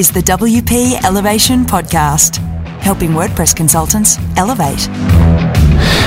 [0.00, 2.38] is the WP Elevation Podcast,
[2.80, 4.80] helping WordPress consultants elevate.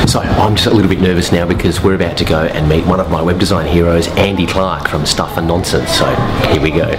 [0.10, 2.84] So I'm just a little bit nervous now because we're about to go and meet
[2.88, 5.92] one of my web design heroes, Andy Clarke from Stuff and Nonsense.
[5.92, 6.08] So
[6.50, 6.90] here we go.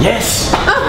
[0.00, 0.54] Yes!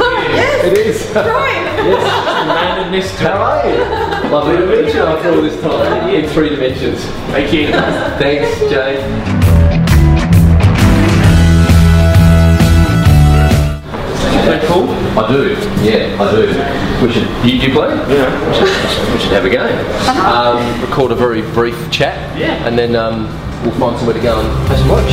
[0.62, 1.14] It is.
[1.16, 3.26] Man mystery.
[3.26, 4.30] How are you?
[4.30, 6.10] Lovely to meet you after all this time.
[6.14, 7.02] In three dimensions.
[7.32, 7.72] Thank you.
[8.20, 9.39] Thanks, Jay.
[14.50, 14.90] Play pool?
[14.90, 15.50] I do,
[15.84, 17.06] yeah, I do.
[17.06, 17.90] We should, you, you play?
[18.10, 18.50] Yeah.
[18.50, 19.78] We should, we should have a game.
[20.26, 22.36] Um, record a very brief chat.
[22.36, 22.68] Yeah.
[22.68, 23.26] And then um,
[23.62, 25.12] we'll find somewhere to go and have some lunch.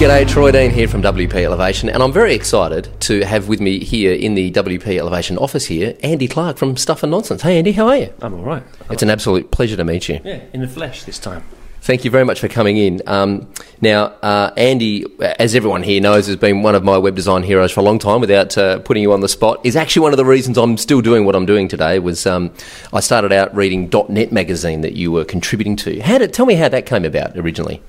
[0.00, 3.78] G'day, Troy Dean here from WP Elevation, and I'm very excited to have with me
[3.78, 7.42] here in the WP Elevation office here, Andy Clarke from Stuff and Nonsense.
[7.42, 8.12] Hey, Andy, how are you?
[8.20, 8.64] I'm all right.
[8.90, 10.20] It's an absolute pleasure to meet you.
[10.24, 11.44] Yeah, in the flesh this time.
[11.84, 13.02] Thank you very much for coming in.
[13.06, 13.46] Um,
[13.82, 17.72] now, uh, Andy, as everyone here knows, has been one of my web design heroes
[17.72, 18.22] for a long time.
[18.22, 21.02] Without uh, putting you on the spot, is actually one of the reasons I'm still
[21.02, 21.98] doing what I'm doing today.
[21.98, 22.54] Was um,
[22.94, 26.00] I started out reading .NET magazine that you were contributing to?
[26.00, 27.82] How did tell me how that came about originally?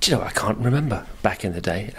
[0.00, 1.90] Do you know, I can't remember back in the day.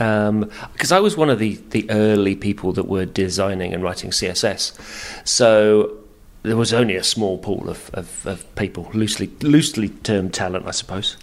[0.74, 5.26] Because I was one of the, the early people that were designing and writing CSS.
[5.26, 6.01] So
[6.44, 10.72] there was only a small pool of, of, of people, loosely loosely termed talent, I
[10.72, 11.18] suppose,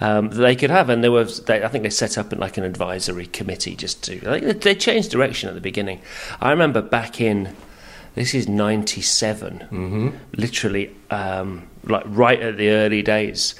[0.00, 0.88] um, that they could have.
[0.88, 4.18] And there was, they, I think they set up like an advisory committee just to,
[4.28, 6.00] like, they changed direction at the beginning.
[6.40, 7.54] I remember back in,
[8.14, 13.54] this is 97, literally, um, like right at the early days.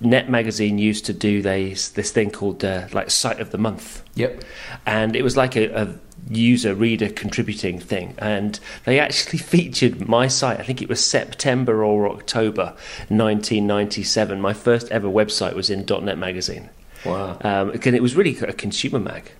[0.00, 4.02] Net magazine used to do this this thing called uh, like site of the month,
[4.16, 4.42] Yep.
[4.86, 5.94] and it was like a, a
[6.30, 8.14] user reader contributing thing.
[8.18, 10.60] And they actually featured my site.
[10.60, 12.74] I think it was September or October
[13.08, 14.40] 1997.
[14.40, 16.70] My first ever website was in .NET magazine.
[17.04, 17.38] Wow.
[17.42, 19.30] Um, again, it was really a consumer mag,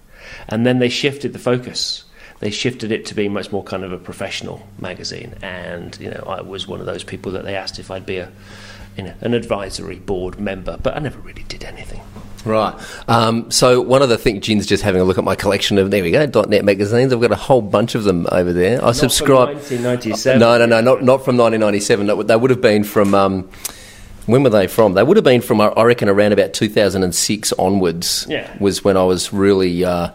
[0.49, 2.05] and then they shifted the focus.
[2.41, 6.23] They shifted it to be much more kind of a professional magazine, and you know,
[6.27, 8.31] I was one of those people that they asked if I'd be a,
[8.97, 12.01] you know, an advisory board member, but I never really did anything.
[12.45, 12.75] Right.
[13.09, 15.91] Um, so one of the things, Jin's just having a look at my collection of
[15.91, 17.13] there we go .NET magazines.
[17.13, 18.85] I've got a whole bunch of them over there.
[18.85, 19.49] I subscribe.
[19.49, 20.39] 1997.
[20.39, 22.07] No, no, no, not not from 1997.
[22.07, 23.15] That They would have been from.
[23.15, 23.49] Um,
[24.27, 24.93] when were they from?
[24.93, 28.27] They would have been from, I I reckon, around about 2006 onwards.
[28.29, 28.51] Yeah.
[28.61, 30.11] Was when I was really uh,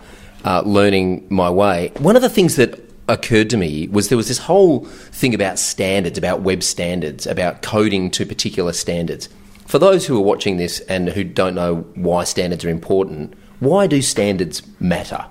[0.46, 1.92] uh, learning my way.
[1.98, 2.80] One of the things that
[3.10, 7.62] occurred to me was there was this whole thing about standards, about web standards, about
[7.62, 9.30] coding to particular standards.
[9.74, 13.88] For those who are watching this and who don't know why standards are important, why
[13.88, 15.26] do standards matter?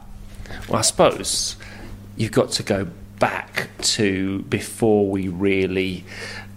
[0.68, 1.54] Well, I suppose
[2.16, 2.88] you've got to go
[3.20, 6.04] back to before we really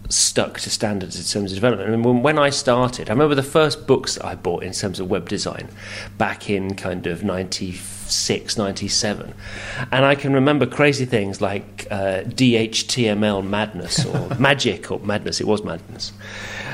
[0.10, 1.90] stuck to standards in terms of development.
[1.92, 5.00] And when, when I started, I remember the first books that I bought in terms
[5.00, 5.70] of web design
[6.18, 9.34] back in kind of 96, 97.
[9.92, 15.42] And I can remember crazy things like uh, DHTML madness or magic or madness.
[15.42, 16.14] It was madness.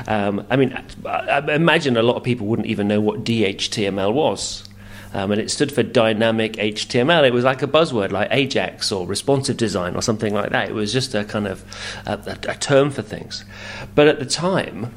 [0.06, 4.12] Um, I mean, I, I imagine a lot of people wouldn't even know what DHTML
[4.12, 4.64] was.
[5.14, 7.26] Um, and it stood for dynamic HTML.
[7.26, 10.68] It was like a buzzword, like Ajax or responsive design or something like that.
[10.68, 11.64] It was just a kind of
[12.06, 13.44] a, a, term for things.
[13.94, 14.94] But at the time,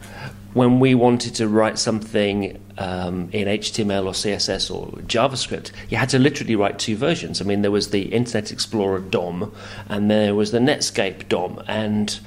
[0.53, 6.09] when we wanted to write something um, in HTML or CSS or JavaScript, you had
[6.09, 7.41] to literally write two versions.
[7.41, 9.53] I mean, there was the Internet Explorer DOM,
[9.89, 12.17] and there was the Netscape DOM, and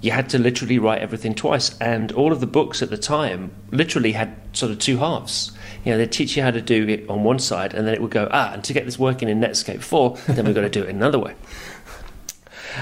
[0.00, 1.76] you had to literally write everything twice.
[1.80, 5.52] And all of the books at the time literally had sort of two halves.
[5.84, 8.02] You know, they'd teach you how to do it on one side, and then it
[8.02, 10.68] would go, ah, and to get this working in Netscape 4, then we've got to
[10.68, 11.34] do it another way.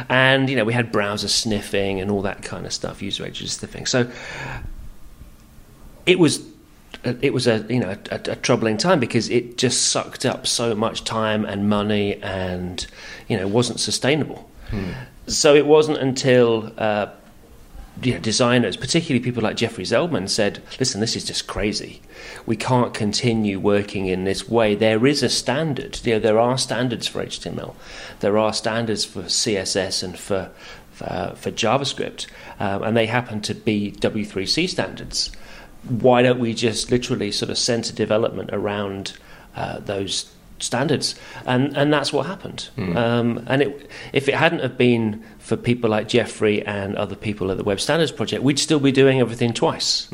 [0.09, 3.51] And, you know, we had browser sniffing and all that kind of stuff, user agent
[3.51, 3.87] sniffing.
[3.87, 4.11] So
[6.07, 6.45] it was
[7.05, 10.75] it was a you know a, a, troubling time because it just sucked up so
[10.75, 12.87] much time and money and
[13.29, 14.51] you know wasn't sustainable.
[15.27, 17.09] So it wasn't until uh,
[18.03, 22.01] you know, designers, particularly people like Jeffrey Zeldman, said, "Listen, this is just crazy.
[22.47, 24.75] We can't continue working in this way.
[24.75, 26.01] There is a standard.
[26.05, 27.75] You know, there are standards for HTML.
[28.21, 30.51] There are standards for CSS and for
[30.93, 32.27] for, for JavaScript,
[32.59, 35.31] um, and they happen to be W3C standards.
[35.89, 39.19] Why don't we just literally sort of center development around
[39.57, 41.15] uh, those?" Standards,
[41.47, 42.69] and and that's what happened.
[42.79, 47.51] Um, and it, if it hadn't have been for people like Jeffrey and other people
[47.51, 50.09] at the Web Standards Project, we'd still be doing everything twice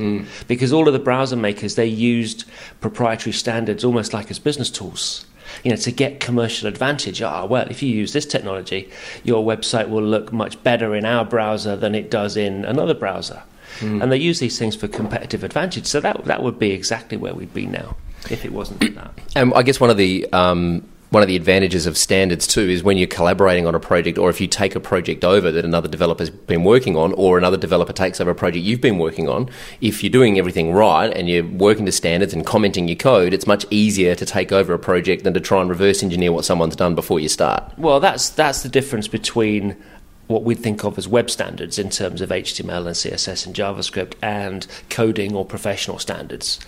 [0.49, 2.45] because all of the browser makers they used
[2.81, 5.27] proprietary standards almost like as business tools.
[5.63, 7.23] You know, to get commercial advantage.
[7.23, 8.91] Ah, well, if you use this technology,
[9.23, 13.43] your website will look much better in our browser than it does in another browser.
[13.81, 15.87] and they use these things for competitive advantage.
[15.87, 17.97] So that that would be exactly where we'd be now
[18.31, 19.13] if it wasn't for that.
[19.37, 22.83] And I guess one of the um, one of the advantages of standards too is
[22.83, 25.87] when you're collaborating on a project, or if you take a project over that another
[25.87, 29.49] developer's been working on, or another developer takes over a project you've been working on.
[29.81, 33.47] If you're doing everything right and you're working to standards and commenting your code, it's
[33.47, 36.77] much easier to take over a project than to try and reverse engineer what someone's
[36.77, 37.73] done before you start.
[37.79, 39.77] Well, that's that's the difference between
[40.27, 44.15] what we think of as web standards in terms of HTML and CSS and JavaScript
[44.23, 46.59] and coding or professional standards.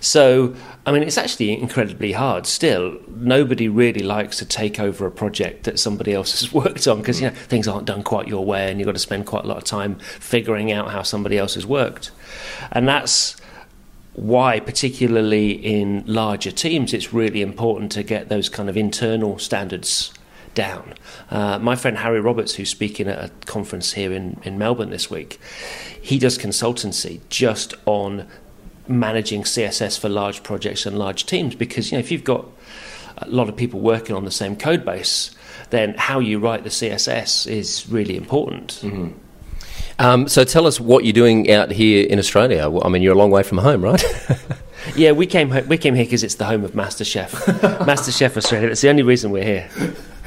[0.00, 0.54] So,
[0.84, 2.98] I mean, it's actually incredibly hard still.
[3.08, 7.20] Nobody really likes to take over a project that somebody else has worked on because,
[7.20, 9.48] you know, things aren't done quite your way and you've got to spend quite a
[9.48, 12.10] lot of time figuring out how somebody else has worked.
[12.70, 13.36] And that's
[14.12, 20.12] why, particularly in larger teams, it's really important to get those kind of internal standards
[20.54, 20.94] down.
[21.30, 25.10] Uh, my friend Harry Roberts, who's speaking at a conference here in, in Melbourne this
[25.10, 25.40] week,
[26.00, 28.26] he does consultancy just on
[28.88, 32.46] managing CSS for large projects and large teams because you know if you've got
[33.18, 35.34] a lot of people working on the same code base,
[35.70, 38.78] then how you write the CSS is really important.
[38.82, 39.18] Mm-hmm.
[39.98, 42.70] Um, so tell us what you're doing out here in Australia.
[42.82, 44.04] I mean, you're a long way from home, right?
[44.96, 47.30] yeah, we came we came here because it's the home of MasterChef,
[47.86, 48.68] MasterChef Australia.
[48.68, 49.70] It's the only reason we're here.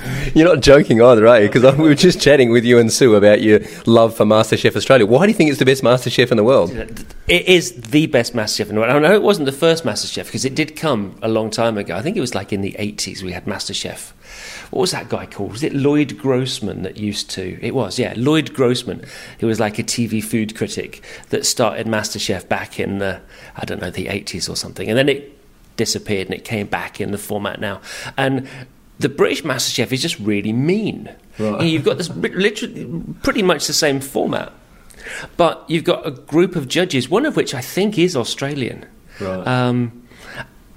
[0.34, 1.50] You're not joking either, are you?
[1.50, 5.06] Because we were just chatting with you and Sue about your love for MasterChef Australia.
[5.06, 6.72] Why do you think it's the best MasterChef in the world?
[6.72, 8.92] It is the best MasterChef in the world.
[8.92, 11.96] I know it wasn't the first MasterChef because it did come a long time ago.
[11.96, 14.12] I think it was like in the 80s we had MasterChef.
[14.72, 15.51] What was that guy called?
[15.51, 17.60] Was it Lloyd Grossman that used to?
[17.62, 19.04] It was, yeah, Lloyd Grossman,
[19.40, 23.19] who was like a TV food critic that started MasterChef back in the,
[23.56, 24.88] I don't know, the 80s or something.
[24.88, 25.36] And then it
[25.75, 27.81] disappeared and it came back in the format now.
[28.18, 28.48] And
[29.00, 31.10] the British master chef is just really mean.
[31.38, 31.63] Right.
[31.63, 34.51] You've got this literally pretty much the same format,
[35.38, 38.86] but you've got a group of judges, one of which I think is Australian.
[39.19, 39.48] Right.
[39.48, 40.07] Um,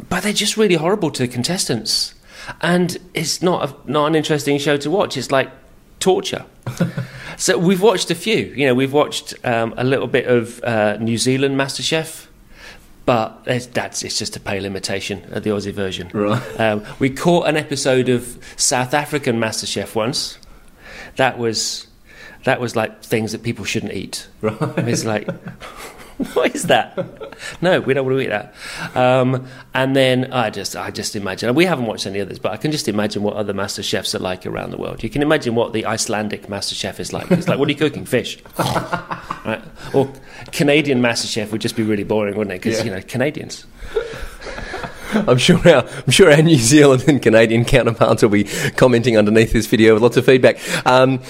[0.09, 2.15] but they're just really horrible to the contestants,
[2.61, 5.17] and it's not a, not an interesting show to watch.
[5.17, 5.51] It's like
[5.99, 6.45] torture.
[7.37, 8.37] so we've watched a few.
[8.37, 12.27] You know, we've watched um, a little bit of uh, New Zealand MasterChef
[13.05, 16.11] but that's it's just a pale imitation of the Aussie version.
[16.13, 16.61] Right.
[16.61, 20.39] Um, we caught an episode of South African MasterChef once.
[21.17, 21.87] That was
[22.45, 24.29] that was like things that people shouldn't eat.
[24.41, 24.57] Right.
[24.79, 25.29] It's like.
[26.35, 26.97] what is that?
[27.61, 28.55] No, we don't want to eat that.
[28.97, 31.55] Um, and then I just, I just imagine.
[31.55, 34.19] We haven't watched any others, but I can just imagine what other master chefs are
[34.19, 35.03] like around the world.
[35.03, 37.31] You can imagine what the Icelandic master chef is like.
[37.31, 38.05] It's like, what are you cooking?
[38.05, 38.39] Fish.
[38.59, 39.63] right?
[39.95, 40.13] Or
[40.53, 42.63] Canadian master chef would just be really boring, wouldn't it?
[42.63, 42.85] Because yeah.
[42.85, 43.67] you know Canadians.
[45.15, 48.45] I'm sure our I'm sure our New Zealand and Canadian counterparts will be
[48.77, 50.59] commenting underneath this video with lots of feedback.
[50.87, 51.21] Um,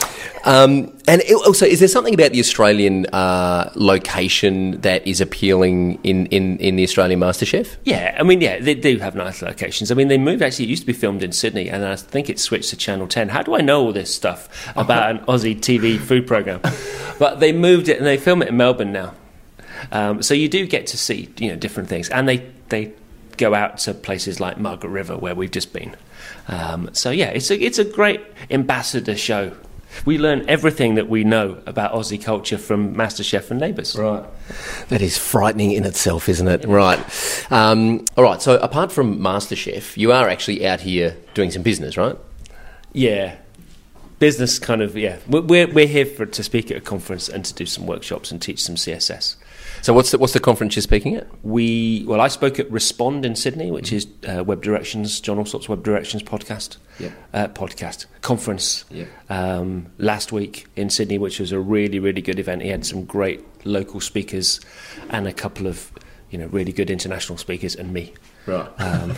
[0.45, 6.27] um, and also, is there something about the Australian uh, location that is appealing in,
[6.27, 7.77] in, in the Australian MasterChef?
[7.85, 9.91] Yeah, I mean, yeah, they do have nice locations.
[9.91, 10.67] I mean, they moved actually.
[10.67, 13.29] It used to be filmed in Sydney, and I think it switched to Channel Ten.
[13.29, 16.61] How do I know all this stuff about an Aussie TV food program?
[17.19, 19.15] But they moved it, and they film it in Melbourne now.
[19.93, 22.95] Um, so you do get to see you know different things, and they they
[23.37, 25.97] go out to places like Margaret River where we've just been.
[26.49, 28.21] Um, so yeah, it's a it's a great
[28.51, 29.53] ambassador show.
[30.07, 33.95] We learn everything that we know about Aussie culture from MasterChef and Neighbours.
[33.95, 34.25] Right.
[34.89, 36.65] That is frightening in itself, isn't it?
[36.65, 36.99] Right.
[37.51, 38.41] Um, all right.
[38.41, 42.17] So apart from MasterChef, you are actually out here doing some business, right?
[42.93, 43.37] Yeah.
[44.19, 45.19] Business kind of yeah.
[45.29, 48.41] We're we're here for, to speak at a conference and to do some workshops and
[48.41, 49.37] teach some CSS.
[49.83, 51.27] So what's the, what's the conference you're speaking at?
[51.45, 54.29] We well, I spoke at Respond in Sydney, which mm-hmm.
[54.31, 56.77] is uh, Web Directions, John Allsopp's Web Directions podcast.
[57.01, 57.11] Yeah.
[57.35, 59.07] Uh, podcast conference yeah.
[59.29, 62.63] um, last week in Sydney, which was a really really good event.
[62.63, 64.61] He had some great local speakers
[65.11, 65.91] and a couple of
[66.31, 68.15] you know really good international speakers and me.
[68.47, 68.69] Right.
[68.79, 69.17] Um,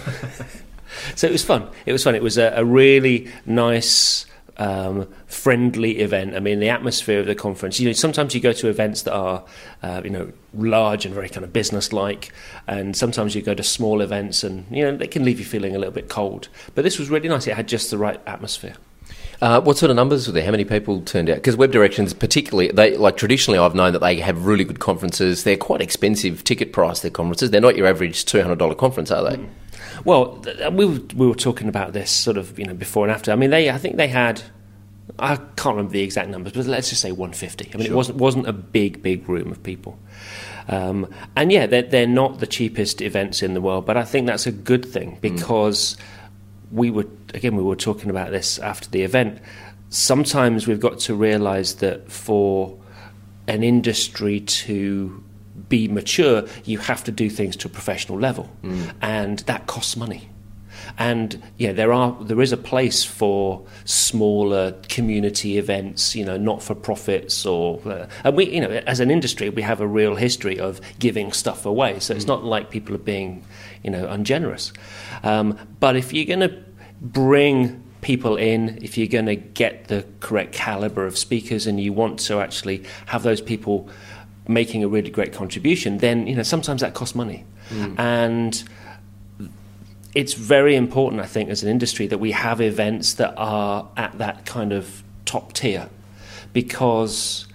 [1.14, 1.68] so it was fun.
[1.84, 2.14] It was fun.
[2.14, 4.24] It was a, a really nice
[4.56, 6.34] um, friendly event.
[6.34, 7.80] I mean, the atmosphere of the conference.
[7.80, 9.44] You know, sometimes you go to events that are,
[9.82, 12.32] uh, you know, large and very kind of business-like,
[12.66, 15.74] and sometimes you go to small events, and you know, they can leave you feeling
[15.74, 16.48] a little bit cold.
[16.74, 17.46] But this was really nice.
[17.46, 18.76] It had just the right atmosphere.
[19.40, 20.44] Uh, what sort of numbers were there?
[20.44, 21.36] How many people turned out?
[21.36, 25.44] Because Web Directions, particularly, they like traditionally, I've known that they have really good conferences.
[25.44, 27.00] They're quite expensive ticket price.
[27.00, 27.50] Their conferences.
[27.50, 29.36] They're not your average two hundred dollar conference, are they?
[29.36, 29.48] Mm.
[30.04, 33.32] Well, we were, we were talking about this sort of you know before and after.
[33.32, 34.42] I mean, they I think they had
[35.18, 37.70] I can't remember the exact numbers, but let's just say 150.
[37.72, 37.92] I mean, sure.
[37.92, 39.98] it wasn't wasn't a big big room of people.
[40.68, 44.26] Um, and yeah, they're, they're not the cheapest events in the world, but I think
[44.26, 45.20] that's a good thing hmm.
[45.20, 46.00] because mm.
[46.72, 49.38] we were again we were talking about this after the event.
[49.90, 52.76] Sometimes we've got to realise that for
[53.46, 55.22] an industry to
[55.68, 58.50] be mature, you have to do things to a professional level,
[59.00, 60.28] and that costs money.
[60.98, 66.62] And yeah, there are there is a place for smaller community events, you know, not
[66.62, 70.14] for profits or uh, and we you know as an industry we have a real
[70.14, 73.44] history of giving stuff away, so it's not like people are being
[73.82, 74.72] you know ungenerous.
[75.22, 76.62] Um, but if you're going to
[77.00, 81.92] bring people in, if you're going to get the correct caliber of speakers, and you
[81.92, 83.88] want to actually have those people
[84.48, 87.44] making a really great contribution, then you know sometimes that costs money,
[87.98, 88.64] and
[90.14, 94.16] it's very important, I think, as an industry that we have events that are at
[94.18, 95.88] that kind of top tier
[96.52, 97.46] because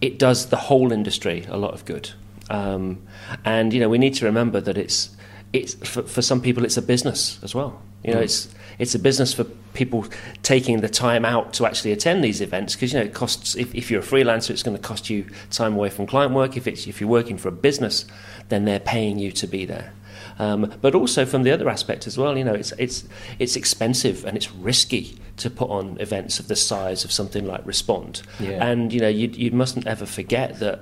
[0.00, 2.10] it does the whole industry a lot of good.
[2.48, 3.02] Um,
[3.44, 5.10] and you know, we need to remember that it's
[5.52, 7.80] it's for, for some people it's a business as well.
[8.04, 10.06] You know, it's it's a business for people
[10.42, 13.56] taking the time out to actually attend these events because you know it costs.
[13.56, 16.56] If, if you're a freelancer, it's going to cost you time away from client work.
[16.56, 18.06] If it's if you're working for a business,
[18.48, 19.92] then they're paying you to be there.
[20.38, 23.04] Um, but also from the other aspect as well, you know, it's it's
[23.38, 27.66] it's expensive and it's risky to put on events of the size of something like
[27.66, 28.22] Respond.
[28.38, 28.64] Yeah.
[28.64, 30.80] And you know, you you mustn't ever forget that.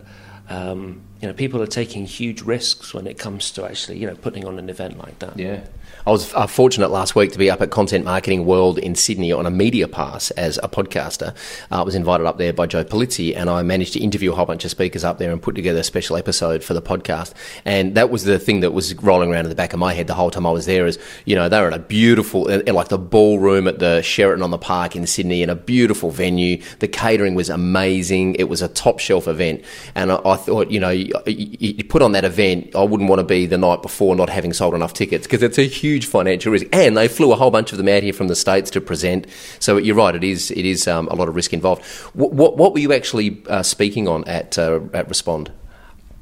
[0.49, 4.15] Um, you know, people are taking huge risks when it comes to actually, you know,
[4.15, 5.39] putting on an event like that.
[5.39, 5.61] Yeah.
[6.07, 9.33] I was uh, fortunate last week to be up at Content Marketing World in Sydney
[9.33, 11.35] on a media pass as a podcaster.
[11.71, 14.37] Uh, I was invited up there by Joe Pulizzi, and I managed to interview a
[14.37, 17.33] whole bunch of speakers up there and put together a special episode for the podcast.
[17.65, 20.07] And that was the thing that was rolling around in the back of my head
[20.07, 20.87] the whole time I was there.
[20.87, 24.45] Is you know they were in a beautiful, uh, like the ballroom at the Sheraton
[24.45, 26.63] on the Park in Sydney, in a beautiful venue.
[26.79, 28.37] The catering was amazing.
[28.37, 29.65] It was a top shelf event,
[29.97, 30.91] and I, I thought you know
[31.27, 34.53] you, put on that event, I wouldn't want to be the night before not having
[34.53, 36.67] sold enough tickets because it's a huge financial risk.
[36.73, 39.27] And they flew a whole bunch of them out here from the states to present.
[39.59, 41.85] So you're right, it is it is um, a lot of risk involved.
[42.15, 45.53] What, what, what were you actually uh, speaking on at uh, at Respond?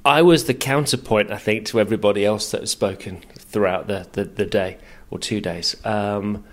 [0.04, 4.24] I was the counterpoint, I think, to everybody else that has spoken throughout the, the,
[4.24, 4.76] the day
[5.10, 5.76] or two days.
[5.84, 6.44] Um,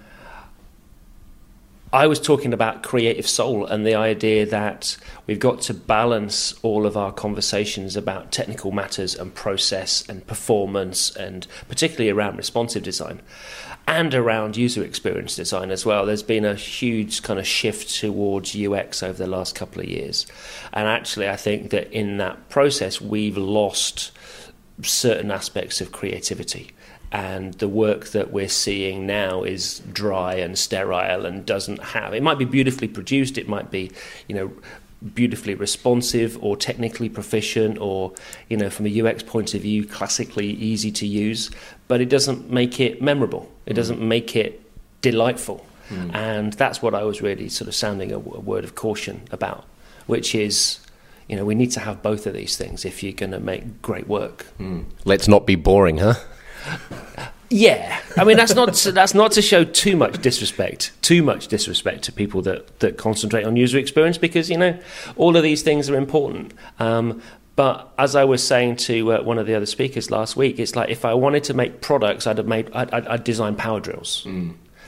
[1.94, 4.96] I was talking about creative soul and the idea that
[5.28, 11.14] we've got to balance all of our conversations about technical matters and process and performance,
[11.14, 13.22] and particularly around responsive design
[13.88, 16.06] and around user experience design as well.
[16.06, 20.28] There's been a huge kind of shift towards UX over the last couple of years.
[20.72, 24.12] And actually, I think that in that process, we've lost
[24.82, 26.72] certain aspects of creativity
[27.12, 32.24] and the work that we're seeing now is dry and sterile and doesn't have it
[32.24, 33.92] might be beautifully produced it might be
[34.28, 34.52] you know
[35.16, 38.14] beautifully responsive or technically proficient or
[38.50, 41.50] you know from a UX point of view classically easy to use
[41.88, 43.52] but it doesn't make it memorable.
[43.66, 43.76] It mm.
[43.76, 44.62] doesn't make it
[45.02, 45.66] delightful.
[45.90, 46.16] Mm.
[46.16, 49.24] And that's what I was really sort of sounding a, w- a word of caution
[49.32, 49.66] about
[50.08, 50.80] which is
[51.28, 53.82] you know we need to have both of these things if you're going to make
[53.82, 54.46] great work.
[54.60, 54.86] Mm.
[55.04, 56.16] Let's not be boring, huh?
[57.50, 61.50] Yeah, I mean that's not to, that's not to show too much disrespect, too much
[61.50, 64.80] disrespect to people that that concentrate on user experience because you know
[65.18, 66.54] all of these things are important.
[66.80, 67.22] Um,
[67.58, 70.78] but as I was saying to uh, one of the other speakers last week, it's
[70.78, 73.82] like if I wanted to make products, I'd have made I'd, I'd, I'd design power
[73.82, 74.26] drills.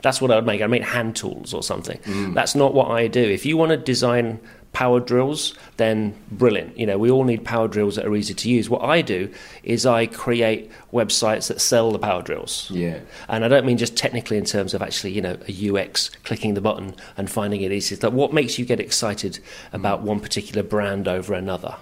[0.02, 0.62] That's what I'd make.
[0.62, 2.00] I'd make hand tools or something.
[2.34, 3.22] That's not what I do.
[3.22, 4.40] If you want to design
[4.74, 6.78] power drills, then brilliant.
[6.78, 8.70] You know, we all need power drills that are easy to use.
[8.72, 9.32] What I do
[9.64, 12.70] is I create websites that sell the power drills.
[12.72, 13.00] Yeah.
[13.30, 16.56] And I don't mean just technically in terms of actually, you know, a UX clicking
[16.56, 17.94] the button and finding it easy.
[17.94, 19.38] It's like what makes you get excited
[19.74, 21.76] about one particular brand over another,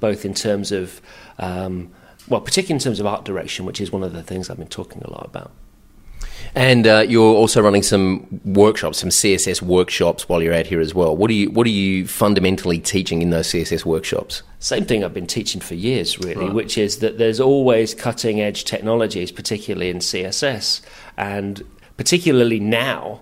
[0.00, 1.02] both in terms of,
[1.38, 1.90] um,
[2.26, 4.66] well, particularly in terms of art direction, which is one of the things I've been
[4.66, 5.52] talking a lot about.
[6.54, 10.94] And uh, you're also running some workshops, some CSS workshops while you're out here as
[10.94, 11.16] well.
[11.16, 14.42] What are you What are you fundamentally teaching in those CSS workshops?
[14.58, 18.64] Same thing I've been teaching for years, really, which is that there's always cutting edge
[18.64, 20.80] technologies, particularly in CSS.
[21.16, 21.62] And
[21.96, 23.20] particularly now,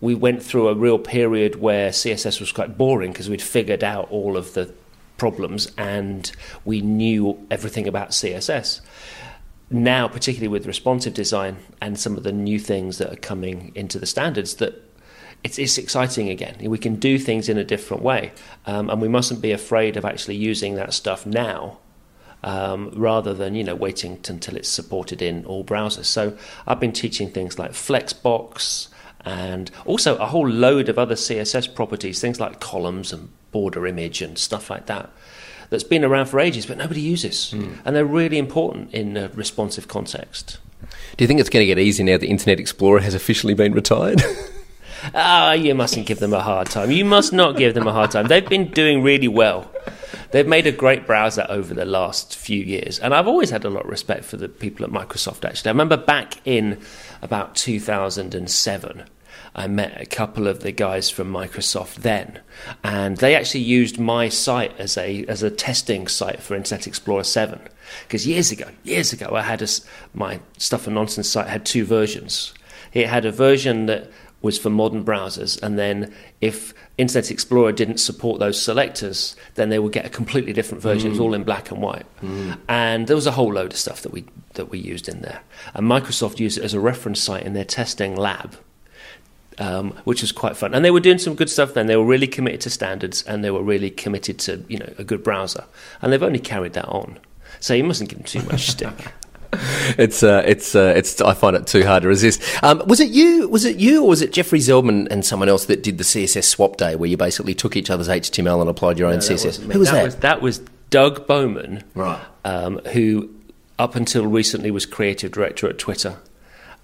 [0.00, 4.10] we went through a real period where CSS was quite boring because we'd figured out
[4.10, 4.72] all of the
[5.16, 6.30] problems and
[6.64, 8.80] we knew everything about CSS.
[9.68, 13.98] Now, particularly with responsive design and some of the new things that are coming into
[13.98, 14.82] the standards, that
[15.42, 16.56] it's, it's exciting again.
[16.60, 18.32] We can do things in a different way,
[18.66, 21.78] um, and we mustn't be afraid of actually using that stuff now,
[22.44, 26.04] um, rather than you know waiting t- until it's supported in all browsers.
[26.04, 28.88] So I've been teaching things like Flexbox
[29.24, 34.22] and also a whole load of other CSS properties, things like columns and border image
[34.22, 35.10] and stuff like that.
[35.70, 39.88] That's been around for ages, but nobody uses, and they're really important in a responsive
[39.88, 40.58] context.
[41.16, 43.72] Do you think it's going to get easy now that Internet Explorer has officially been
[43.72, 44.22] retired?
[45.14, 46.90] Ah, you mustn't give them a hard time.
[46.90, 48.26] You must not give them a hard time.
[48.26, 49.70] They've been doing really well.
[50.32, 53.70] They've made a great browser over the last few years, and I've always had a
[53.70, 55.44] lot of respect for the people at Microsoft.
[55.44, 56.80] Actually, I remember back in
[57.22, 59.04] about 2007.
[59.58, 62.40] I met a couple of the guys from Microsoft then,
[62.84, 67.24] and they actually used my site as a as a testing site for Internet Explorer
[67.24, 67.58] 7.
[68.02, 69.68] Because years ago, years ago, I had a,
[70.12, 72.52] my stuff and nonsense site had two versions.
[72.92, 74.10] It had a version that
[74.42, 79.78] was for modern browsers, and then if Internet Explorer didn't support those selectors, then they
[79.78, 81.06] would get a completely different version.
[81.06, 81.06] Mm.
[81.06, 82.58] It was all in black and white, mm.
[82.68, 85.40] and there was a whole load of stuff that we that we used in there.
[85.72, 88.58] And Microsoft used it as a reference site in their testing lab.
[89.58, 90.74] Um, which was quite fun.
[90.74, 91.86] And they were doing some good stuff then.
[91.86, 95.04] They were really committed to standards and they were really committed to you know a
[95.04, 95.64] good browser.
[96.02, 97.18] And they've only carried that on.
[97.60, 98.92] So you mustn't give them too much stick.
[99.98, 101.20] it's uh, it's uh, it's.
[101.20, 102.42] I find it too hard to resist.
[102.62, 103.48] Um, was it you?
[103.48, 106.44] Was it you, or was it Jeffrey Zeldman and someone else that did the CSS
[106.44, 109.72] swap day, where you basically took each other's HTML and applied your own no, CSS?
[109.72, 109.94] Who was that?
[109.94, 110.58] That was, that was
[110.90, 112.20] Doug Bowman, right?
[112.44, 113.30] Um, who,
[113.78, 116.18] up until recently, was creative director at Twitter.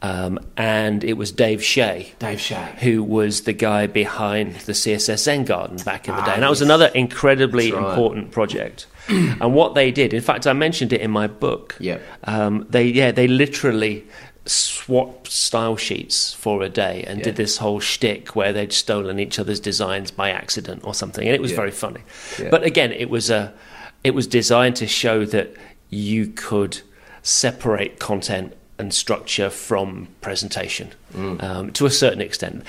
[0.03, 2.13] Um, and it was Dave Shea.
[2.19, 2.75] Dave Shea.
[2.81, 6.35] Who was the guy behind the CSS Zen Garden back in the ah, day.
[6.35, 7.89] And that was another incredibly right.
[7.89, 8.89] important project.
[9.09, 11.77] and what they did, in fact, I mentioned it in my book.
[11.79, 11.99] Yeah.
[12.25, 14.05] Um, they, yeah, they literally
[14.45, 17.27] swapped style sheets for a day and yeah.
[17.27, 21.25] did this whole shtick where they'd stolen each other's designs by accident or something.
[21.25, 21.57] And it was yeah.
[21.59, 22.01] very funny.
[22.41, 22.49] Yeah.
[22.51, 23.55] But again, it was, a,
[24.03, 25.55] it was designed to show that
[25.91, 26.81] you could
[27.23, 31.43] separate content and structure from presentation mm.
[31.43, 32.65] um, to a certain extent.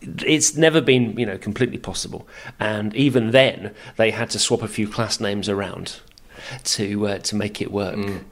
[0.00, 2.28] It's never been, you know, completely possible,
[2.60, 6.00] and even then, they had to swap a few class names around
[6.64, 7.96] to uh, to make it work.
[7.96, 8.24] Mm.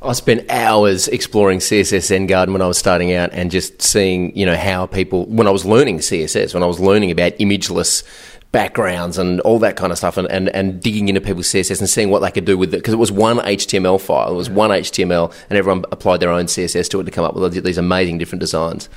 [0.00, 4.36] I spent hours exploring CSS Zen Garden when I was starting out and just seeing,
[4.36, 8.04] you know, how people, when I was learning CSS, when I was learning about imageless
[8.50, 11.88] backgrounds and all that kind of stuff and, and, and digging into people's CSS and
[11.88, 14.32] seeing what they could do with it because it was one HTML file.
[14.32, 17.34] It was one HTML and everyone applied their own CSS to it to come up
[17.34, 18.88] with these amazing different designs.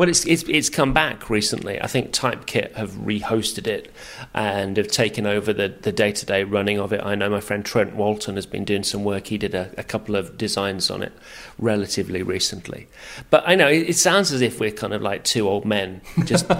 [0.00, 1.78] Well, it's, it's, it's come back recently.
[1.78, 3.92] I think Typekit have rehosted it
[4.32, 7.02] and have taken over the, the day-to-day running of it.
[7.04, 9.26] I know my friend Trent Walton has been doing some work.
[9.26, 11.12] He did a, a couple of designs on it
[11.58, 12.88] relatively recently.
[13.28, 16.00] But I know it, it sounds as if we're kind of like two old men
[16.24, 16.50] just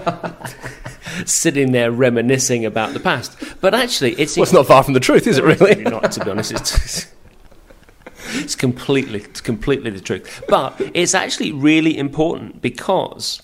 [1.24, 3.42] sitting there reminiscing about the past.
[3.62, 5.82] But actually, it's, well, it's not far from the truth, is it really?
[5.84, 6.52] not, to be honest.
[6.52, 7.06] It's,
[8.34, 10.42] it's completely, it's completely the truth.
[10.48, 13.42] But it's actually really important because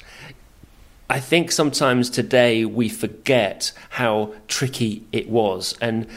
[1.08, 6.08] I think sometimes today we forget how tricky it was and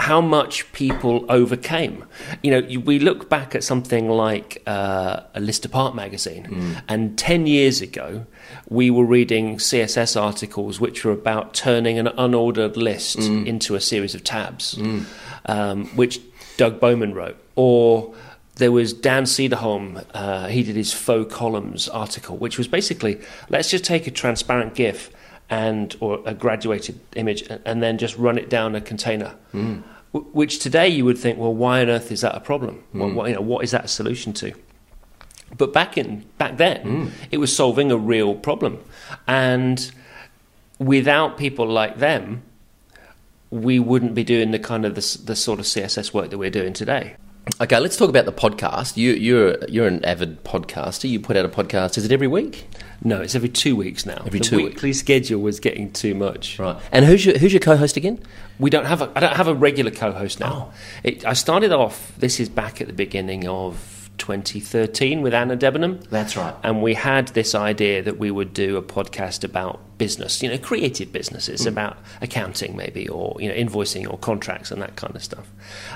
[0.00, 2.04] how much people overcame.
[2.42, 6.82] You know, we look back at something like uh, a list apart magazine, mm.
[6.88, 8.24] and 10 years ago,
[8.68, 13.46] we were reading CSS articles which were about turning an unordered list mm.
[13.46, 15.04] into a series of tabs, mm.
[15.46, 16.20] um, which
[16.58, 17.38] Doug Bowman wrote.
[17.56, 18.14] Or
[18.56, 23.18] there was Dan Cederholm, uh, he did his faux columns article, which was basically
[23.48, 25.10] let's just take a transparent GIF
[25.48, 29.34] and or a graduated image and then just run it down a container.
[29.54, 29.82] Mm.
[30.12, 32.82] which today you would think, well, why on earth is that a problem?
[32.94, 33.00] Mm.
[33.00, 34.52] What, what, you know, what is that a solution to?
[35.56, 37.10] But back in back then, mm.
[37.30, 38.78] it was solving a real problem,
[39.26, 39.90] and
[40.78, 42.42] without people like them,
[43.50, 46.50] we wouldn't be doing the kind of the, the sort of CSS work that we're
[46.50, 47.16] doing today.
[47.60, 48.96] Okay, let's talk about the podcast.
[48.96, 51.08] You, you're you're an avid podcaster.
[51.08, 51.96] You put out a podcast.
[51.96, 52.68] Is it every week?
[53.02, 54.22] No, it's every two weeks now.
[54.26, 54.98] Every the two weekly weeks.
[54.98, 56.58] schedule was getting too much.
[56.58, 56.76] Right.
[56.92, 58.20] And who's your who's your co-host again?
[58.58, 60.70] We don't have a I don't have a regular co-host now.
[60.70, 60.74] Oh.
[61.04, 62.12] It, I started off.
[62.18, 66.00] This is back at the beginning of 2013 with Anna Debenham.
[66.10, 66.54] That's right.
[66.62, 70.58] And we had this idea that we would do a podcast about business, you know,
[70.58, 71.68] creative businesses, mm.
[71.68, 75.50] about accounting maybe, or you know, invoicing or contracts and that kind of stuff.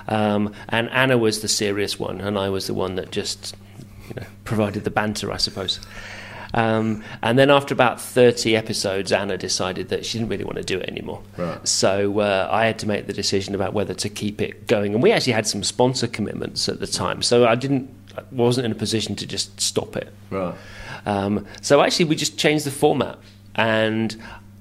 [0.09, 3.55] Um, and Anna was the serious one, and I was the one that just,
[4.09, 5.81] you know, provided the banter, I suppose.
[6.55, 10.65] Um, and then after about 30 episodes, Anna decided that she didn't really want to
[10.65, 11.23] do it anymore.
[11.37, 11.67] Right.
[11.67, 14.95] So uh, I had to make the decision about whether to keep it going.
[14.95, 17.23] And we actually had some sponsor commitments at the time.
[17.23, 17.91] So I didn't
[18.31, 20.13] wasn't in a position to just stop it.
[20.31, 20.55] Right.
[21.07, 23.19] Um, so actually, we just changed the format,
[23.55, 24.17] and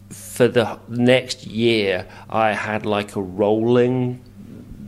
[0.09, 4.21] for the next year, I had like a rolling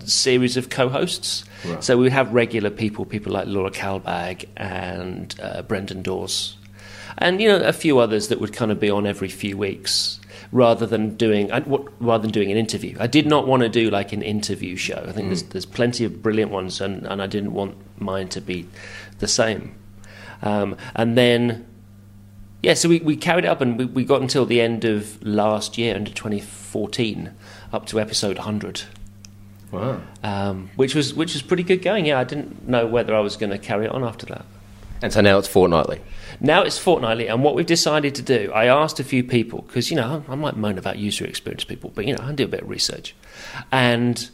[0.05, 1.45] series of co-hosts.
[1.65, 1.83] Right.
[1.83, 6.57] So we would have regular people, people like Laura Kalbag and uh, Brendan Dawes,
[7.17, 10.19] and you know a few others that would kind of be on every few weeks
[10.51, 11.49] rather than doing
[11.99, 12.95] rather than doing an interview.
[12.99, 15.03] I did not want to do like an interview show.
[15.07, 15.29] I think mm.
[15.29, 18.67] there's there's plenty of brilliant ones, and, and I didn't want mine to be
[19.19, 19.75] the same.
[20.41, 21.65] Um, and then
[22.63, 25.21] yeah, so we, we carried it up and we, we got until the end of
[25.21, 27.31] last year, into 2014,
[27.73, 28.83] up to episode 100.
[29.69, 30.01] Wow.
[30.23, 32.05] Um, which was which was pretty good going.
[32.05, 34.45] Yeah, I didn't know whether I was going to carry it on after that.
[35.01, 35.99] And so now it's fortnightly.
[36.45, 39.89] Now it's fortnightly, and what we've decided to do, I asked a few people because
[39.89, 42.49] you know I might moan about user experience people, but you know I do a
[42.49, 43.15] bit of research,
[43.71, 44.29] and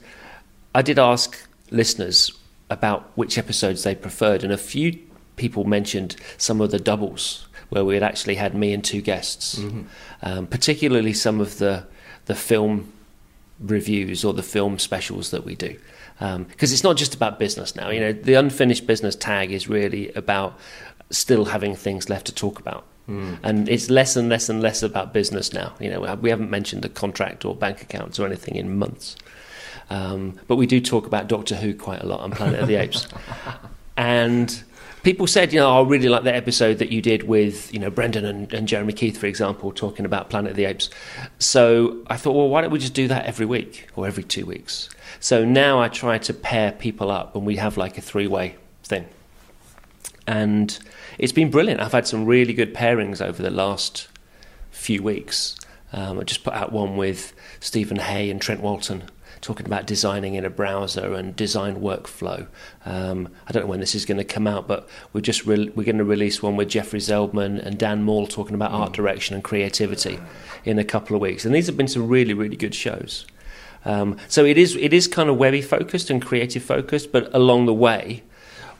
[0.73, 2.31] I did ask listeners
[2.71, 4.97] about which episodes they preferred, and a few
[5.35, 9.59] people mentioned some of the doubles where we had actually had me and two guests,
[9.59, 9.83] mm-hmm.
[10.23, 11.85] um, particularly some of the
[12.25, 12.91] the film
[13.59, 15.77] reviews or the film specials that we do.
[16.17, 17.89] Because um, it's not just about business now.
[17.89, 20.59] You know, the unfinished business tag is really about
[21.09, 22.85] still having things left to talk about.
[23.07, 23.39] Mm.
[23.43, 25.73] And it's less and less and less about business now.
[25.79, 29.15] You know, we haven't mentioned a contract or bank accounts or anything in months.
[29.89, 32.75] Um, but we do talk about Doctor Who quite a lot on Planet of the
[32.75, 33.07] Apes.
[33.97, 34.63] And
[35.03, 37.89] people said, you know, I really like that episode that you did with, you know,
[37.89, 40.89] Brendan and, and, Jeremy Keith, for example, talking about Planet of the Apes.
[41.37, 44.45] So I thought, well, why don't we just do that every week or every two
[44.45, 44.89] weeks?
[45.19, 48.55] So now I try to pair people up and we have like a three way
[48.83, 49.05] thing.
[50.25, 50.79] And
[51.19, 51.81] it's been brilliant.
[51.81, 54.07] I've had some really good pairings over the last
[54.71, 55.57] few weeks.
[55.91, 59.03] Um, I just put out one with Stephen Hay and Trent Walton
[59.41, 62.47] talking about designing in a browser and design workflow.
[62.85, 65.69] Um, I don't know when this is going to come out, but we're just re-
[65.75, 69.35] we're going to release one with Jeffrey Zeldman and Dan Mall talking about art direction
[69.35, 70.19] and creativity
[70.65, 71.45] in a couple of weeks.
[71.45, 73.25] And these have been some really really good shows.
[73.85, 77.65] Um, so it is it is kind of webby focused and creative focused, but along
[77.65, 78.23] the way,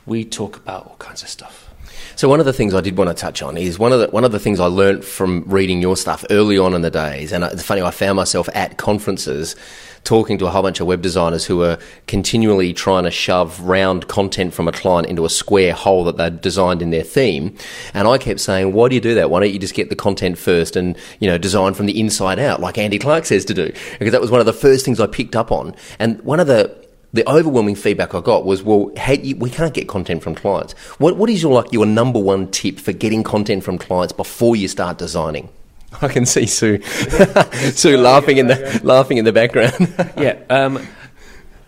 [0.06, 1.70] we talk about all kinds of stuff.
[2.16, 4.08] So one of the things I did want to touch on is one of the
[4.10, 7.32] one of the things I learnt from reading your stuff early on in the days,
[7.32, 9.56] and it's funny I found myself at conferences
[10.04, 14.08] talking to a whole bunch of web designers who were continually trying to shove round
[14.08, 17.56] content from a client into a square hole that they'd designed in their theme.
[17.94, 19.30] And I kept saying, why do you do that?
[19.30, 22.40] Why don't you just get the content first and, you know, design from the inside
[22.40, 23.72] out, like Andy Clarke says to do?
[24.00, 25.76] Because that was one of the first things I picked up on.
[26.00, 26.76] And one of the,
[27.12, 30.74] the overwhelming feedback I got was, well, hey, we can't get content from clients.
[31.00, 34.56] What, what is your like your number one tip for getting content from clients before
[34.56, 35.50] you start designing?
[36.02, 36.82] I can see Sue,
[37.72, 39.74] Sue laughing in the laughing in the background.
[40.18, 40.40] yeah.
[40.50, 40.88] Um,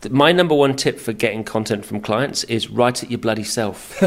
[0.10, 3.98] my number one tip for getting content from clients is write it your bloody self.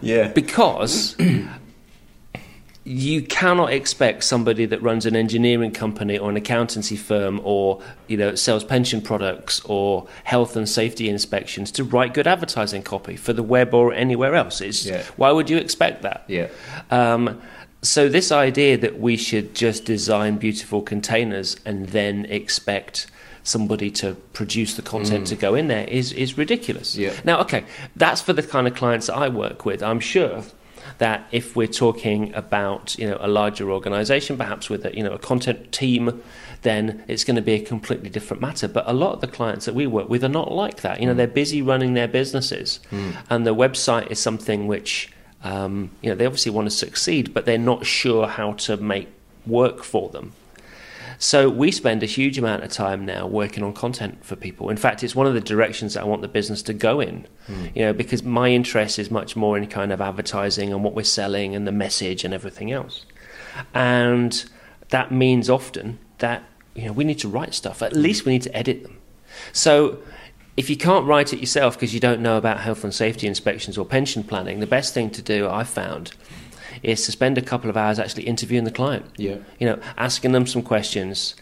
[0.00, 0.28] yeah.
[0.28, 1.16] Because
[2.84, 8.16] you cannot expect somebody that runs an engineering company or an accountancy firm or you
[8.16, 13.32] know sells pension products or health and safety inspections to write good advertising copy for
[13.32, 14.60] the web or anywhere else.
[14.60, 15.04] It's, yeah.
[15.16, 16.24] Why would you expect that?
[16.26, 16.48] Yeah.
[16.90, 17.40] Um,
[17.82, 23.06] so this idea that we should just design beautiful containers and then expect
[23.44, 25.28] somebody to produce the content mm.
[25.28, 26.96] to go in there is is ridiculous.
[26.96, 27.12] Yeah.
[27.24, 27.64] Now, okay,
[27.94, 29.84] that's for the kind of clients that I work with.
[29.84, 30.42] I'm sure
[30.98, 35.12] that if we're talking about you know a larger organization perhaps with a you know
[35.12, 36.22] a content team
[36.62, 39.66] then it's going to be a completely different matter but a lot of the clients
[39.66, 41.16] that we work with are not like that you know mm.
[41.16, 43.14] they're busy running their businesses mm.
[43.30, 45.12] and the website is something which
[45.44, 49.08] um, you know they obviously want to succeed but they're not sure how to make
[49.46, 50.32] work for them
[51.22, 54.70] so we spend a huge amount of time now working on content for people.
[54.70, 57.28] In fact, it's one of the directions that I want the business to go in.
[57.46, 57.76] Mm.
[57.76, 61.04] You know, because my interest is much more in kind of advertising and what we're
[61.04, 63.06] selling and the message and everything else.
[63.72, 64.44] And
[64.88, 66.42] that means often that
[66.74, 67.82] you know we need to write stuff.
[67.82, 68.98] At least we need to edit them.
[69.52, 70.02] So
[70.56, 73.78] if you can't write it yourself because you don't know about health and safety inspections
[73.78, 76.14] or pension planning, the best thing to do, I've found,
[76.82, 79.06] is to spend a couple of hours actually interviewing the client.
[79.16, 79.36] Yeah.
[79.58, 81.34] You know, asking them some questions.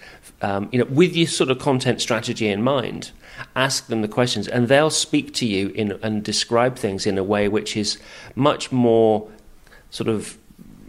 [0.43, 3.11] Um, you know, with your sort of content strategy in mind,
[3.55, 7.25] ask them the questions, and they'll speak to you in and describe things in a
[7.25, 7.99] way which is
[8.35, 9.29] much more
[9.91, 10.39] sort of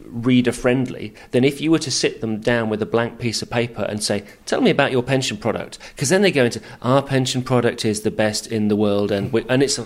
[0.05, 3.49] reader friendly than if you were to sit them down with a blank piece of
[3.49, 7.01] paper and say, "Tell me about your pension product," because then they go into our
[7.01, 9.79] pension product is the best in the world, and we, and it's.
[9.79, 9.85] A,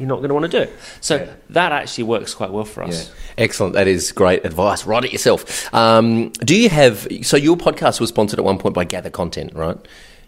[0.00, 0.72] you're not going to want to do it.
[1.00, 1.32] So yeah.
[1.50, 3.08] that actually works quite well for us.
[3.08, 3.14] Yeah.
[3.44, 3.74] Excellent.
[3.74, 4.86] That is great advice.
[4.86, 5.72] Write it yourself.
[5.74, 7.06] Um, do you have?
[7.22, 9.76] So your podcast was sponsored at one point by Gather Content, right?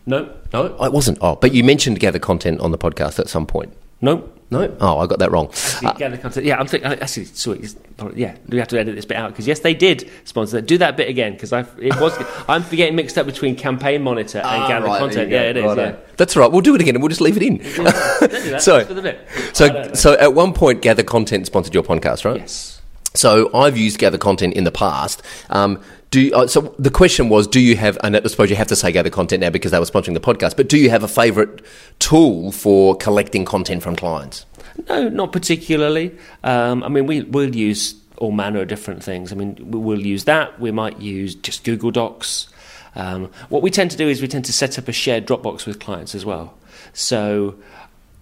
[0.05, 1.19] No, no, oh, it wasn't.
[1.21, 3.73] Oh, but you mentioned Gather Content on the podcast at some point.
[4.01, 4.77] No, no.
[4.81, 5.51] Oh, I got that wrong.
[5.83, 6.47] Uh, Gather Content.
[6.47, 6.93] Yeah, I'm thinking.
[6.93, 7.67] Actually, sorry.
[8.15, 10.67] Yeah, Do we have to edit this bit out because yes, they did sponsor that.
[10.67, 12.15] Do that bit again because I it was.
[12.49, 15.31] I'm getting mixed up between Campaign Monitor and ah, Gather right, Content.
[15.31, 15.65] Yeah, it is.
[15.65, 15.97] Right, yeah.
[16.17, 16.51] That's right.
[16.51, 17.63] We'll do it again and we'll just leave it in.
[18.61, 18.85] so,
[19.53, 22.41] so, so at one point, Gather Content sponsored your podcast, right?
[22.41, 22.72] Yes.
[23.15, 25.23] So I've used Gather Content in the past.
[25.51, 27.99] Um, do uh, so the question was, do you have?
[28.05, 30.21] And I suppose you have to say Gather Content now because they were sponsoring the
[30.21, 30.57] podcast.
[30.57, 31.63] But do you have a favourite
[31.99, 34.47] tool for collecting content from clients?
[34.89, 36.17] No, not particularly.
[36.45, 39.33] Um, I mean, we, we'll use all manner of different things.
[39.33, 40.61] I mean, we'll use that.
[40.61, 42.49] We might use just Google Docs.
[42.95, 45.67] Um, what we tend to do is we tend to set up a shared Dropbox
[45.67, 46.55] with clients as well.
[46.93, 47.57] So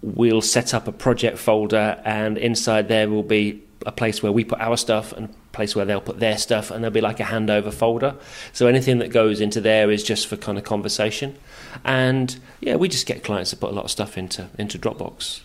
[0.01, 4.43] we'll set up a project folder, and inside there will be a place where we
[4.43, 7.19] put our stuff and a place where they'll put their stuff, and there'll be like
[7.19, 8.15] a handover folder.
[8.53, 11.37] So anything that goes into there is just for kind of conversation.
[11.83, 15.41] And yeah, we just get clients to put a lot of stuff into into Dropbox.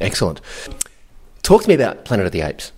[0.00, 0.40] Excellent.
[1.42, 2.72] Talk to me about Planet of the Apes.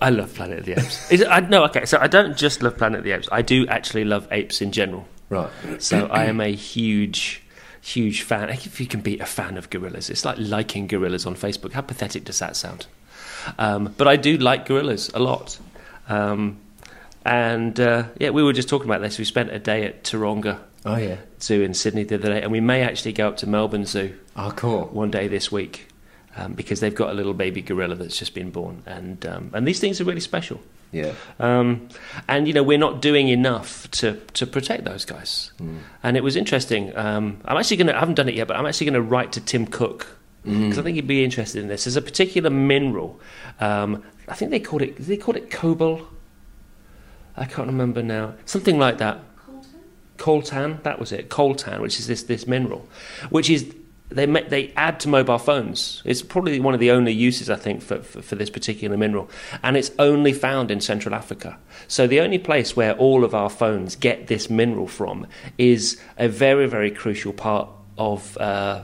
[0.00, 1.10] I love Planet of the Apes.
[1.12, 3.28] Is I, no, okay, so I don't just love Planet of the Apes.
[3.30, 5.06] I do actually love apes in general.
[5.28, 5.50] Right.
[5.78, 7.42] So I am a huge,
[7.80, 8.48] huge fan.
[8.50, 11.72] If you can be a fan of gorillas, it's like liking gorillas on Facebook.
[11.72, 12.86] How pathetic does that sound?
[13.58, 15.58] Um, but I do like gorillas a lot.
[16.08, 16.58] Um,
[17.24, 19.18] and uh, yeah, we were just talking about this.
[19.18, 21.16] We spent a day at Taronga Oh yeah.
[21.40, 24.14] Zoo in Sydney the other day, and we may actually go up to Melbourne Zoo
[24.36, 24.86] Oh cool.
[24.86, 25.88] one day this week
[26.36, 29.68] um, because they've got a little baby gorilla that's just been born, and um, and
[29.68, 30.60] these things are really special.
[30.92, 31.12] Yeah.
[31.38, 31.88] Um,
[32.28, 35.52] and you know we're not doing enough to to protect those guys.
[36.02, 36.96] And it was interesting.
[36.96, 37.96] Um, I'm actually going to.
[37.96, 40.78] I haven't done it yet, but I'm actually going to write to Tim Cook because
[40.78, 41.84] I think you'd be interested in this.
[41.84, 43.20] There's a particular mineral.
[43.60, 44.96] Um, I think they called it.
[44.96, 46.02] They called it cobalt.
[47.36, 48.34] I can't remember now.
[48.46, 49.20] Something like that.
[49.46, 49.74] Coltan,
[50.16, 50.82] Coltan.
[50.82, 51.28] that was it.
[51.28, 52.88] Coltan, which is this this mineral,
[53.28, 53.74] which is
[54.08, 56.02] they they add to mobile phones.
[56.06, 59.30] It's probably one of the only uses I think for, for, for this particular mineral,
[59.62, 61.58] and it's only found in Central Africa.
[61.86, 65.26] So the only place where all of our phones get this mineral from
[65.58, 68.82] is a very very crucial part of uh,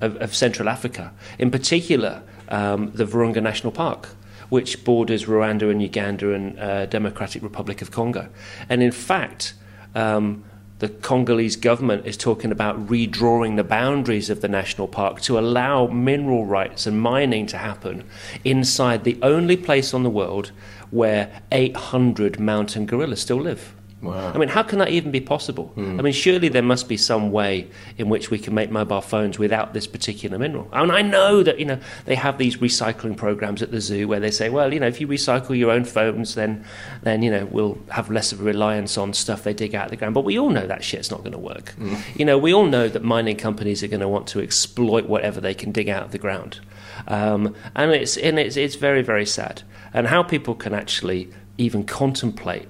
[0.00, 4.08] of, of Central Africa, in particular um, the Virunga National Park
[4.48, 8.28] which borders Rwanda and Uganda and uh, Democratic Republic of Congo.
[8.68, 9.54] And in fact,
[9.94, 10.44] um,
[10.78, 15.88] the Congolese government is talking about redrawing the boundaries of the national park to allow
[15.88, 18.04] mineral rights and mining to happen
[18.44, 20.52] inside the only place on the world
[20.90, 23.74] where 800 mountain gorillas still live.
[24.00, 24.32] Wow.
[24.32, 25.72] I mean, how can that even be possible?
[25.76, 29.40] I mean, surely there must be some way in which we can make mobile phones
[29.40, 30.68] without this particular mineral.
[30.72, 34.20] And I know that you know they have these recycling programs at the zoo where
[34.20, 36.64] they say, well, you know, if you recycle your own phones, then
[37.02, 39.90] then you know we'll have less of a reliance on stuff they dig out of
[39.90, 40.14] the ground.
[40.14, 41.74] But we all know that shit's not going to work.
[42.14, 45.40] You know, we all know that mining companies are going to want to exploit whatever
[45.40, 46.60] they can dig out of the ground,
[47.08, 49.62] um, and it's and it's it's very very sad.
[49.92, 52.68] And how people can actually even contemplate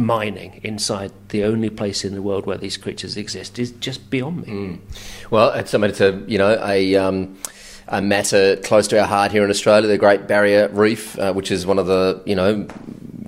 [0.00, 4.46] mining inside the only place in the world where these creatures exist is just beyond
[4.46, 4.78] me.
[5.30, 6.96] Well, it's, it's a you know a.
[6.96, 7.38] Um,
[7.92, 11.50] a matter close to our heart here in Australia, the Great Barrier Reef, uh, which
[11.50, 12.68] is one of the you know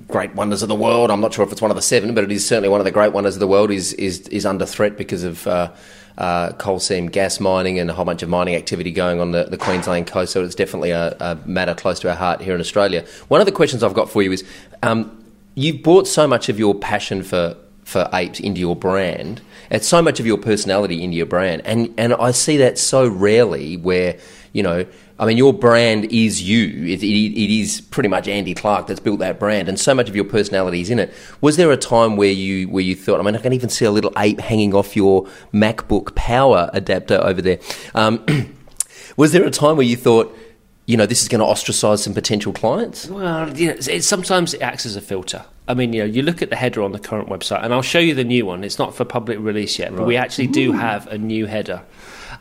[0.07, 1.11] great wonders of the world.
[1.11, 2.85] I'm not sure if it's one of the seven, but it is certainly one of
[2.85, 3.71] the great wonders of the world.
[3.71, 5.71] is is is under threat because of uh,
[6.17, 9.45] uh, coal seam gas mining and a whole bunch of mining activity going on the,
[9.45, 10.31] the Queensland coast.
[10.31, 13.05] So it's definitely a, a matter close to our heart here in Australia.
[13.27, 14.43] One of the questions I've got for you is.
[14.81, 15.19] Um,
[15.55, 19.41] you've brought so much of your passion for for apes into your brand.
[19.69, 23.07] It's so much of your personality into your brand, and and I see that so
[23.07, 23.77] rarely.
[23.77, 24.17] Where
[24.51, 24.85] you know,
[25.19, 26.67] I mean, your brand is you.
[26.85, 30.09] It, it, it is pretty much Andy Clarke that's built that brand, and so much
[30.09, 31.13] of your personality is in it.
[31.41, 33.19] Was there a time where you where you thought?
[33.19, 37.19] I mean, I can even see a little ape hanging off your MacBook Power adapter
[37.21, 37.59] over there.
[37.95, 38.25] Um,
[39.17, 40.37] was there a time where you thought?
[40.85, 43.07] You know, this is going to ostracize some potential clients.
[43.07, 45.45] Well, you know, it, sometimes it acts as a filter.
[45.67, 47.81] I mean, you know, you look at the header on the current website, and I'll
[47.81, 48.65] show you the new one.
[48.65, 51.83] It's not for public release yet, but we actually do have a new header,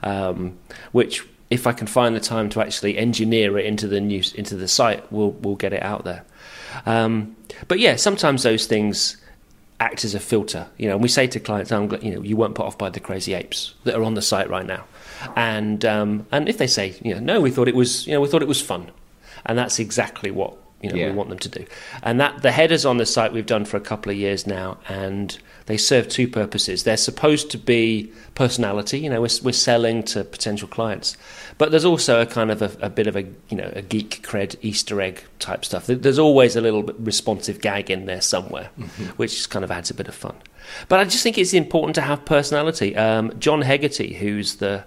[0.02, 0.58] um,
[0.90, 4.56] which, if I can find the time to actually engineer it into the new into
[4.56, 6.24] the site, we'll we'll get it out there.
[6.84, 7.36] Um,
[7.68, 9.18] but yeah, sometimes those things
[9.82, 10.68] act as a filter.
[10.78, 12.88] You know, and we say to clients, "I'm you know, you weren't put off by
[12.88, 14.84] the crazy apes that are on the site right now,"
[15.36, 18.20] and um, and if they say, you know, no, we thought it was, you know,
[18.20, 18.90] we thought it was fun,
[19.44, 21.06] and that's exactly what you know Yeah.
[21.10, 21.64] we want them to do.
[22.02, 24.78] And that the headers on the site we've done for a couple of years now,
[24.88, 26.82] and they serve two purposes.
[26.84, 28.98] They're supposed to be personality.
[28.98, 31.16] You know, we're, we're selling to potential clients,
[31.58, 34.26] but there's also a kind of a, a bit of a you know a geek
[34.26, 35.86] cred Easter egg type stuff.
[35.86, 38.66] There's always a little bit responsive gag in there somewhere,
[39.16, 40.34] which kind of adds a bit of fun.
[40.88, 42.96] But I just think it's important to have personality.
[42.96, 44.84] Um, John Hegarty, who's the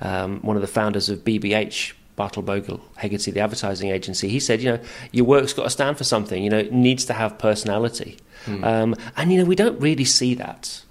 [0.00, 4.60] um, one of the founders of BBH, Bartle Bogle Hegarty, the advertising agency, he said,
[4.60, 4.80] you know,
[5.12, 6.42] your work's got to stand for something.
[6.42, 8.18] You know, it needs to have personality.
[8.64, 10.82] Um, and you know, we don't really see that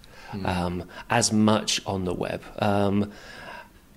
[0.46, 2.42] um, as much on the web.
[2.60, 3.12] Um,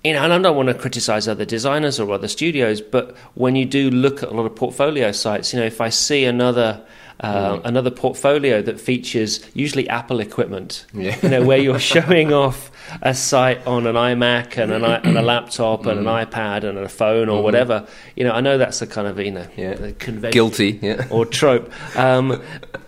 [0.03, 3.55] you know, and I don't want to criticize other designers or other studios, but when
[3.55, 6.81] you do look at a lot of portfolio sites, you know, if I see another
[7.21, 10.85] uh, another portfolio that features usually Apple equipment.
[10.93, 11.17] Yeah.
[11.21, 15.17] You know, where you're showing off a site on an iMac and, an, i- and
[15.17, 17.87] a laptop and an iPad and a phone or whatever.
[18.15, 19.71] You know, I know that's a kind of you know Yeah.
[19.71, 21.07] a convention Guilty, yeah.
[21.11, 21.71] or trope.
[21.97, 22.41] Um,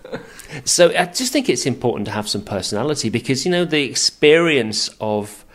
[0.65, 4.89] so I just think it's important to have some personality because you know the experience
[4.99, 5.45] of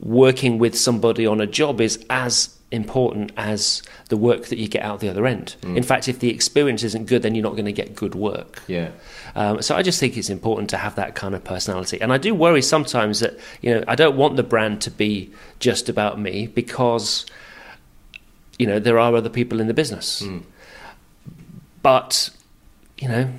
[0.00, 4.82] working with somebody on a job is as important as the work that you get
[4.82, 5.56] out the other end.
[5.62, 5.76] Mm.
[5.76, 8.62] In fact, if the experience isn't good, then you're not going to get good work.
[8.66, 8.90] Yeah.
[9.34, 12.00] Um, so I just think it's important to have that kind of personality.
[12.00, 15.30] And I do worry sometimes that you know I don't want the brand to be
[15.58, 17.24] just about me because
[18.58, 20.22] you know there are other people in the business.
[21.82, 22.30] But
[22.98, 23.30] you know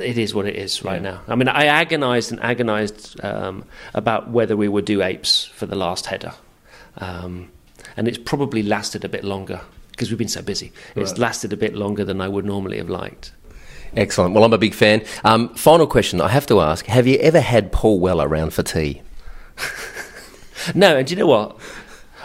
[0.00, 1.10] it is what it is right Yeah.
[1.10, 1.20] now.
[1.28, 5.76] I mean, I agonised and agonised um, about whether we would do apes for the
[5.76, 6.32] last header,
[6.96, 7.50] um,
[7.96, 10.72] and it's probably lasted a bit longer because we've been so busy.
[10.94, 13.32] It's lasted a bit longer than I would normally have liked.
[13.96, 14.34] Excellent.
[14.34, 15.02] Well, I'm a big fan.
[15.24, 18.62] Um, final question I have to ask Have you ever had Paul Weller around for
[18.62, 19.02] tea?
[20.74, 21.58] No, and do you know what?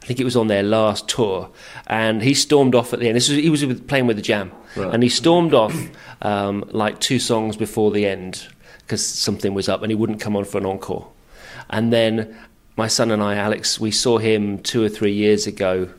[0.09, 1.51] I think it was on their last tour,
[1.85, 3.15] and he stormed off at the end.
[3.15, 4.91] This was he was with, playing with the Jam, Right.
[4.91, 5.75] and he stormed off
[6.23, 8.47] um, like two songs before the end
[8.79, 11.09] because something was up, and he wouldn't come on for an encore.
[11.69, 12.35] And then
[12.75, 15.89] my son and I, Alex, we saw him two or three years ago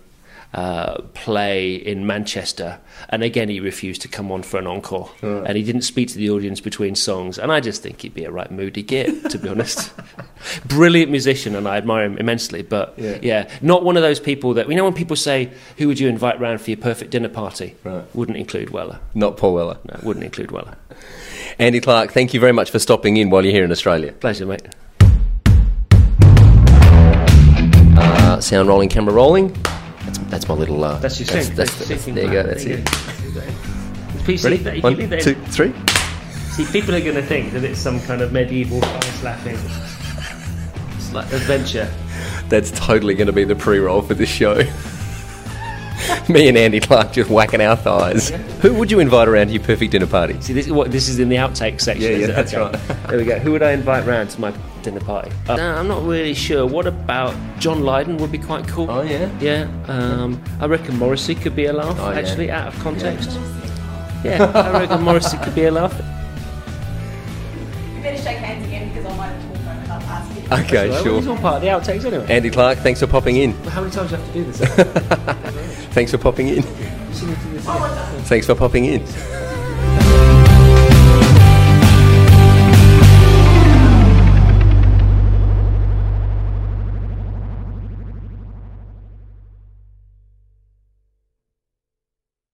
[0.52, 5.56] uh, play in Manchester, and again he refused to come on for an encore, and
[5.56, 7.38] he didn't speak to the audience between songs.
[7.38, 9.92] And I just think he'd be a right moody git, to be honest.
[10.66, 12.62] Brilliant musician, and I admire him immensely.
[12.62, 13.18] But Yeah.
[13.22, 13.50] yeah.
[13.62, 16.40] not one of those people that you know when people say, "Who would you invite
[16.40, 18.04] round for your perfect dinner party?" Right.
[18.14, 18.98] Wouldn't include Weller.
[19.14, 19.78] Not Paul Weller.
[19.88, 20.74] No, wouldn't include Weller.
[21.58, 24.12] Andy Clarke, thank you very much for stopping in while you're here in Australia.
[24.12, 24.62] Pleasure, mate.
[28.02, 29.54] Uh, sound rolling, camera rolling.
[30.30, 30.82] That's, my little.
[30.82, 31.56] Uh, That's your that's, sync.
[31.56, 32.42] that's, That's that's- there you go.
[32.44, 34.44] That's it.
[34.44, 34.56] Ready?
[34.58, 35.72] that- One, that two, three.
[36.52, 39.56] See, people are going to think that it's some kind of medieval thigh slapping
[40.98, 41.92] sla- adventure.
[42.48, 44.54] That's totally going to be the pre-roll for this show.
[46.28, 48.30] Me and Andy Clarke just whacking our thighs.
[48.62, 50.40] Who would you invite around to your perfect dinner party?
[50.40, 52.10] See, this is what this is in the outtake section.
[52.10, 52.78] Yeah, yeah, that's Okay.
[52.78, 53.08] right.
[53.08, 53.38] there we go.
[53.38, 55.30] Who would I invite round to my dinner party?
[55.48, 56.66] Uh, I'm not really sure.
[56.66, 58.16] What about John Lydon?
[58.18, 58.90] Would be quite cool.
[58.90, 59.30] Oh, yeah?
[59.40, 59.68] Yeah.
[59.88, 61.96] Um, I reckon Morrissey could be a laugh.
[61.98, 62.18] Oh, yeah.
[62.18, 63.38] actually, out of context.
[64.24, 65.92] Yeah, I reckon Morrissey could be a laugh.
[67.96, 70.42] You better shake hands again because I might have talked over that past you.
[70.66, 71.18] Okay, Well, sure.
[71.18, 72.26] It's all part of the outtakes anyway.
[72.28, 73.52] Andy Clarke, thanks for popping in.
[73.64, 74.60] How many times do you have to do this?
[75.90, 76.62] Thanks for popping in.
[76.62, 79.04] Thanks for popping in.